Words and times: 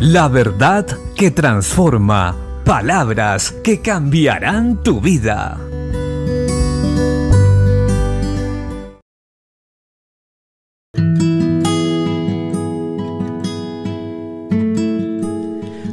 La 0.00 0.28
verdad 0.28 0.86
que 1.14 1.30
transforma. 1.30 2.34
Palabras 2.64 3.52
que 3.62 3.80
cambiarán 3.80 4.82
tu 4.82 4.98
vida. 4.98 5.60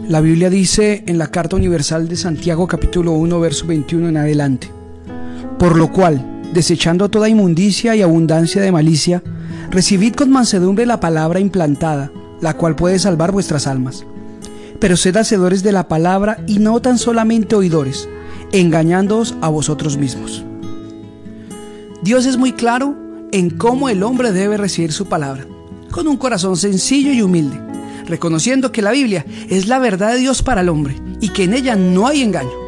La 0.07 0.21
Biblia 0.21 0.49
dice 0.49 1.03
en 1.05 1.17
la 1.17 1.27
Carta 1.27 1.57
Universal 1.57 2.07
de 2.07 2.15
Santiago 2.15 2.65
capítulo 2.65 3.11
1 3.11 3.39
verso 3.41 3.67
21 3.67 4.07
en 4.07 4.15
adelante, 4.15 4.71
por 5.59 5.75
lo 5.75 5.91
cual, 5.91 6.43
desechando 6.53 7.09
toda 7.09 7.27
inmundicia 7.27 7.93
y 7.93 8.03
abundancia 8.03 8.61
de 8.61 8.71
malicia, 8.71 9.21
recibid 9.69 10.13
con 10.13 10.29
mansedumbre 10.29 10.85
la 10.85 11.01
palabra 11.01 11.41
implantada, 11.41 12.09
la 12.41 12.55
cual 12.55 12.75
puede 12.75 12.99
salvar 12.99 13.31
vuestras 13.31 13.67
almas. 13.67 14.05
Pero 14.79 14.97
sed 14.97 15.17
hacedores 15.17 15.63
de 15.63 15.71
la 15.71 15.87
palabra 15.87 16.43
y 16.47 16.59
no 16.59 16.81
tan 16.81 16.97
solamente 16.97 17.55
oidores, 17.55 18.07
engañándoos 18.51 19.35
a 19.41 19.49
vosotros 19.49 19.97
mismos. 19.97 20.43
Dios 22.03 22.25
es 22.25 22.37
muy 22.37 22.53
claro 22.53 22.95
en 23.31 23.49
cómo 23.49 23.89
el 23.89 24.03
hombre 24.03 24.31
debe 24.31 24.57
recibir 24.57 24.91
su 24.91 25.07
palabra, 25.07 25.45
con 25.91 26.07
un 26.07 26.17
corazón 26.17 26.55
sencillo 26.57 27.11
y 27.11 27.21
humilde 27.21 27.67
reconociendo 28.07 28.71
que 28.71 28.81
la 28.81 28.91
Biblia 28.91 29.25
es 29.49 29.67
la 29.67 29.79
verdad 29.79 30.13
de 30.13 30.19
Dios 30.19 30.41
para 30.41 30.61
el 30.61 30.69
hombre 30.69 30.95
y 31.19 31.29
que 31.29 31.43
en 31.43 31.53
ella 31.53 31.75
no 31.75 32.07
hay 32.07 32.21
engaño. 32.21 32.67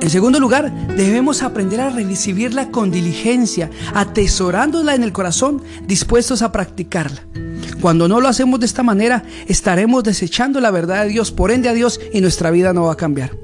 En 0.00 0.10
segundo 0.10 0.38
lugar, 0.38 0.72
debemos 0.94 1.42
aprender 1.42 1.80
a 1.80 1.90
recibirla 1.90 2.70
con 2.70 2.90
diligencia, 2.90 3.70
atesorándola 3.94 4.94
en 4.94 5.02
el 5.02 5.12
corazón, 5.12 5.62
dispuestos 5.86 6.42
a 6.42 6.52
practicarla. 6.52 7.22
Cuando 7.80 8.08
no 8.08 8.20
lo 8.20 8.28
hacemos 8.28 8.60
de 8.60 8.66
esta 8.66 8.82
manera, 8.82 9.24
estaremos 9.46 10.02
desechando 10.02 10.60
la 10.60 10.70
verdad 10.70 11.04
de 11.04 11.10
Dios, 11.10 11.30
por 11.30 11.50
ende 11.50 11.68
a 11.68 11.74
Dios, 11.74 12.00
y 12.12 12.20
nuestra 12.20 12.50
vida 12.50 12.72
no 12.72 12.84
va 12.84 12.92
a 12.92 12.96
cambiar. 12.96 13.36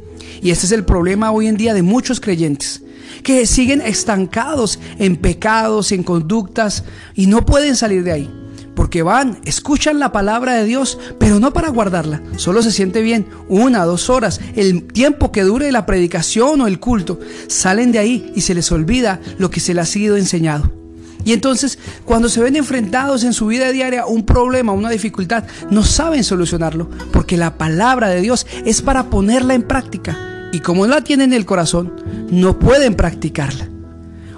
Y 0.43 0.51
este 0.51 0.67
es 0.67 0.73
el 0.73 0.85
problema 0.85 1.31
hoy 1.31 1.47
en 1.47 1.57
día 1.57 1.75
de 1.75 1.83
muchos 1.83 2.21
creyentes, 2.21 2.83
que 3.23 3.47
siguen 3.47 3.81
estancados 3.81 4.79
en 4.99 5.17
pecados, 5.17 5.93
en 5.93 6.03
conductas, 6.03 6.85
y 7.15 7.27
no 7.27 7.45
pueden 7.45 7.77
salir 7.77 8.05
de 8.05 8.13
ahí 8.13 8.31
porque 8.75 9.03
van, 9.03 9.39
escuchan 9.45 9.99
la 9.99 10.13
palabra 10.13 10.55
de 10.55 10.65
Dios, 10.65 10.99
pero 11.19 11.39
no 11.39 11.53
para 11.53 11.69
guardarla. 11.69 12.23
Solo 12.37 12.63
se 12.63 12.73
siente 12.73 13.03
bien 13.03 13.27
una, 13.49 13.85
dos 13.85 14.09
horas, 14.09 14.41
el 14.57 14.85
tiempo 14.85 15.31
que 15.31 15.43
dure 15.43 15.71
la 15.73 15.87
predicación 15.87 16.61
o 16.61 16.67
el 16.67 16.81
culto. 16.81 17.21
Salen 17.49 17.93
de 17.93 17.99
ahí 17.99 18.33
y 18.35 18.41
se 18.41 18.55
les 18.55 18.73
olvida 18.73 19.21
lo 19.39 19.51
que 19.51 19.61
se 19.61 19.75
les 19.75 19.83
ha 19.83 19.87
sido 19.87 20.17
enseñado. 20.17 20.82
Y 21.25 21.33
entonces, 21.33 21.79
cuando 22.05 22.29
se 22.29 22.41
ven 22.41 22.57
enfrentados 22.57 23.25
en 23.25 23.33
su 23.33 23.47
vida 23.47 23.71
diaria 23.71 24.07
un 24.07 24.25
problema, 24.25 24.73
una 24.73 24.91
dificultad, 24.91 25.45
no 25.71 25.83
saben 25.85 26.25
solucionarlo, 26.25 26.89
porque 27.13 27.37
la 27.37 27.57
palabra 27.59 28.09
de 28.09 28.21
Dios 28.21 28.47
es 28.65 28.83
para 28.83 29.11
ponerla 29.11 29.55
en 29.55 29.63
práctica. 29.63 30.51
Y 30.53 30.61
como 30.61 30.87
no 30.87 30.95
la 30.95 31.05
tienen 31.05 31.33
en 31.33 31.39
el 31.39 31.47
corazón, 31.47 31.93
no 32.31 32.59
pueden 32.59 32.95
practicarla. 32.95 33.69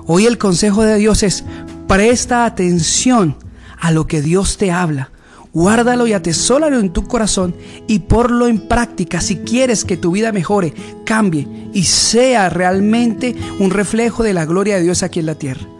Hoy 0.06 0.26
el 0.26 0.38
consejo 0.38 0.82
de 0.82 0.96
Dios 0.96 1.22
es, 1.22 1.44
presta 1.88 2.44
atención 2.44 3.36
a 3.80 3.90
lo 3.90 4.06
que 4.06 4.22
Dios 4.22 4.56
te 4.58 4.70
habla. 4.70 5.10
Guárdalo 5.52 6.06
y 6.06 6.12
atesóralo 6.12 6.80
en 6.80 6.92
tu 6.92 7.06
corazón 7.06 7.54
y 7.86 8.00
ponlo 8.00 8.48
en 8.48 8.66
práctica 8.66 9.20
si 9.20 9.36
quieres 9.36 9.84
que 9.84 9.96
tu 9.96 10.10
vida 10.10 10.32
mejore, 10.32 10.74
cambie 11.06 11.46
y 11.72 11.84
sea 11.84 12.50
realmente 12.50 13.36
un 13.60 13.70
reflejo 13.70 14.24
de 14.24 14.34
la 14.34 14.46
gloria 14.46 14.76
de 14.76 14.82
Dios 14.82 15.04
aquí 15.04 15.20
en 15.20 15.26
la 15.26 15.36
tierra. 15.36 15.73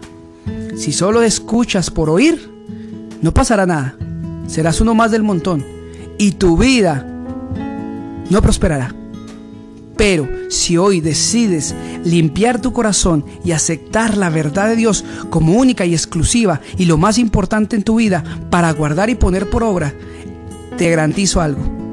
Si 0.77 0.93
solo 0.93 1.23
escuchas 1.23 1.91
por 1.91 2.11
oír, 2.11 2.51
no 3.23 3.33
pasará 3.33 3.67
nada. 3.67 3.97
Serás 4.47 4.81
uno 4.81 4.95
más 4.95 5.11
del 5.11 5.23
montón 5.23 5.65
y 6.19 6.33
tu 6.33 6.57
vida 6.57 7.07
no 8.31 8.43
prosperará. 8.43 8.95
Pero 9.97 10.29
si 10.51 10.77
hoy 10.77 11.01
decides 11.01 11.75
limpiar 12.05 12.61
tu 12.61 12.73
corazón 12.73 13.25
y 13.45 13.53
aceptar 13.53 14.17
la 14.17 14.29
verdad 14.29 14.69
de 14.69 14.77
Dios 14.77 15.05
como 15.31 15.55
única 15.55 15.87
y 15.87 15.95
exclusiva 15.95 16.61
y 16.77 16.87
lo 16.87 16.99
más 16.99 17.19
importante 17.19 17.77
en 17.77 17.85
tu 17.85 17.97
vida 17.97 18.25
para 18.51 18.73
guardar 18.73 19.09
y 19.11 19.15
poner 19.15 19.49
por 19.49 19.63
obra, 19.63 19.95
te 20.77 20.91
garantizo 20.91 21.41
algo. 21.41 21.84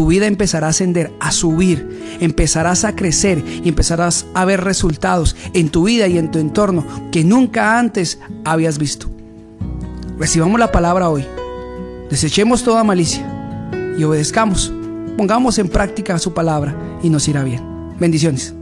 Tu 0.00 0.06
vida 0.06 0.26
empezará 0.26 0.68
a 0.68 0.70
ascender, 0.70 1.12
a 1.20 1.30
subir, 1.30 2.16
empezarás 2.20 2.86
a 2.86 2.96
crecer 2.96 3.44
y 3.62 3.68
empezarás 3.68 4.24
a 4.32 4.46
ver 4.46 4.64
resultados 4.64 5.36
en 5.52 5.68
tu 5.68 5.84
vida 5.84 6.08
y 6.08 6.16
en 6.16 6.30
tu 6.30 6.38
entorno 6.38 6.86
que 7.12 7.22
nunca 7.22 7.78
antes 7.78 8.18
habías 8.46 8.78
visto. 8.78 9.10
Recibamos 10.18 10.58
la 10.58 10.72
palabra 10.72 11.10
hoy. 11.10 11.26
Desechemos 12.08 12.64
toda 12.64 12.82
malicia 12.82 13.26
y 13.98 14.02
obedezcamos. 14.02 14.72
Pongamos 15.18 15.58
en 15.58 15.68
práctica 15.68 16.18
su 16.18 16.32
palabra 16.32 16.74
y 17.02 17.10
nos 17.10 17.28
irá 17.28 17.44
bien. 17.44 17.62
Bendiciones. 18.00 18.54